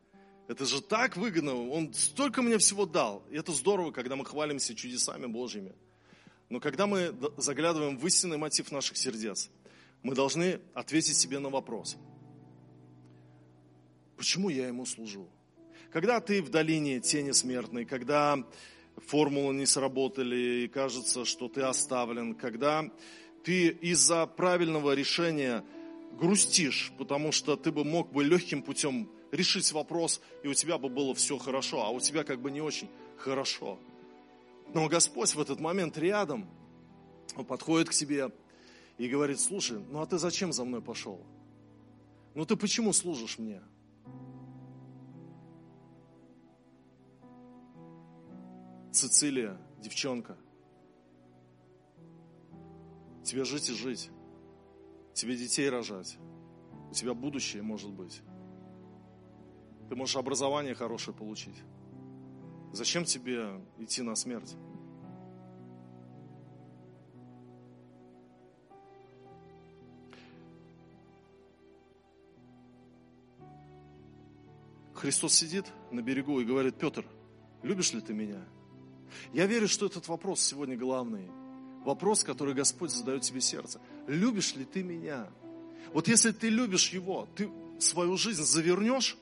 [0.50, 1.70] Это же так выгодно.
[1.70, 3.26] Он столько мне всего дал.
[3.32, 5.74] И это здорово, когда мы хвалимся чудесами Божьими.
[6.50, 9.50] Но когда мы заглядываем в истинный мотив наших сердец,
[10.02, 11.96] мы должны ответить себе на вопрос–
[14.24, 15.28] Почему я ему служу?
[15.92, 18.42] Когда ты в долине тени смертной, когда
[19.06, 22.90] формулы не сработали и кажется, что ты оставлен, когда
[23.44, 25.62] Ты из-за правильного решения
[26.18, 30.88] грустишь, потому что ты бы мог бы легким путем решить вопрос, и у тебя бы
[30.88, 33.78] было все хорошо, а у тебя как бы не очень хорошо.
[34.74, 36.50] Но Господь в этот момент рядом,
[37.36, 38.32] Он подходит к тебе
[38.98, 41.20] и говорит, слушай, ну а ты зачем за мной пошел?
[42.36, 43.62] Ну ты почему служишь мне?
[48.94, 50.38] Цицилия, девчонка,
[53.24, 54.12] тебе жить и жить,
[55.16, 56.20] тебе детей рожать,
[56.92, 58.22] у тебя будущее может быть.
[59.90, 61.56] Ты можешь образование хорошее получить.
[62.72, 64.56] Зачем тебе идти на смерть?
[74.94, 77.04] Христос сидит на берегу и говорит, Петр,
[77.64, 78.46] любишь ли ты меня?
[79.34, 81.30] Я верю, что этот вопрос сегодня главный.
[81.84, 83.82] Вопрос, который Господь задает тебе сердце.
[84.08, 85.28] Любишь ли ты меня?
[85.94, 87.50] Вот если ты любишь Его, ты
[87.80, 89.18] свою жизнь завернешь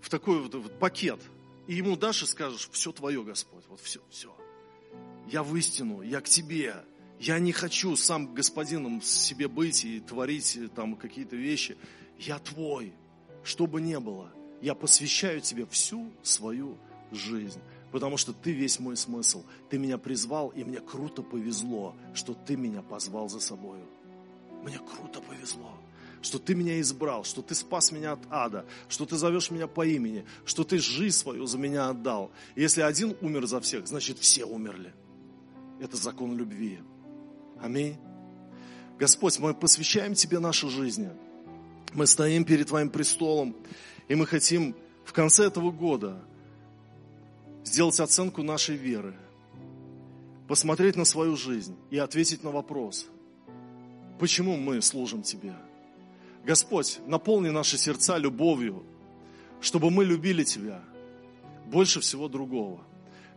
[0.00, 1.20] в такой вот, вот пакет,
[1.66, 4.34] и ему дашь и скажешь, все твое, Господь, вот все, все.
[5.30, 6.76] Я в истину, я к тебе.
[7.18, 11.76] Я не хочу сам господином себе быть и творить там какие-то вещи.
[12.18, 12.92] Я твой,
[13.42, 14.30] что бы ни было.
[14.64, 16.78] Я посвящаю тебе всю свою
[17.12, 17.60] жизнь,
[17.92, 19.44] потому что ты весь мой смысл.
[19.68, 23.86] Ты меня призвал, и мне круто повезло, что ты меня позвал за собою.
[24.62, 25.70] Мне круто повезло
[26.22, 29.86] что ты меня избрал, что ты спас меня от ада, что ты зовешь меня по
[29.86, 32.30] имени, что ты жизнь свою за меня отдал.
[32.54, 34.94] И если один умер за всех, значит все умерли.
[35.80, 36.78] Это закон любви.
[37.60, 37.98] Аминь.
[38.98, 41.10] Господь, мы посвящаем Тебе наши жизни.
[41.92, 43.54] Мы стоим перед Твоим престолом,
[44.08, 44.74] и мы хотим
[45.04, 46.20] в конце этого года
[47.64, 49.14] сделать оценку нашей веры,
[50.48, 53.06] посмотреть на свою жизнь и ответить на вопрос,
[54.18, 55.54] почему мы служим Тебе.
[56.44, 58.84] Господь, наполни наши сердца любовью,
[59.60, 60.82] чтобы мы любили Тебя
[61.66, 62.80] больше всего другого.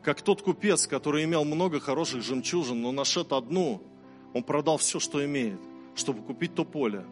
[0.04, 3.82] Как тот купец, который имел много хороших жемчужин, но нашед одну,
[4.34, 5.60] он продал все, что имеет,
[5.96, 7.06] чтобы купить то поле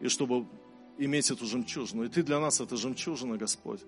[0.00, 0.46] и чтобы
[1.04, 2.04] иметь эту жемчужину.
[2.04, 3.80] И Ты для нас это жемчужина, Господь.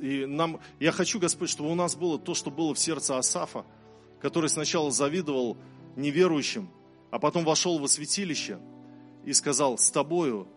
[0.00, 3.64] И нам, я хочу, Господь, чтобы у нас было то, что было в сердце Асафа,
[4.20, 5.56] который сначала завидовал
[5.96, 6.68] неверующим,
[7.10, 8.58] а потом вошел во святилище–
[9.28, 10.48] и сказал, с тобою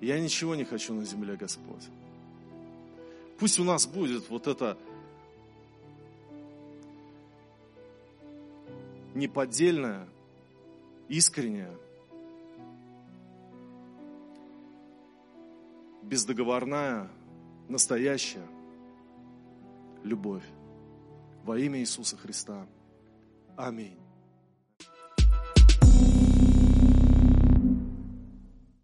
[0.00, 1.84] я ничего не хочу на земле, Господь.
[3.38, 4.76] Пусть у нас будет вот это
[9.14, 10.08] неподдельное,
[11.08, 11.70] искреннее,
[16.02, 17.08] бездоговорная,
[17.68, 18.46] настоящая
[20.02, 20.44] любовь
[21.44, 22.66] во имя Иисуса Христа.
[23.56, 23.99] Аминь.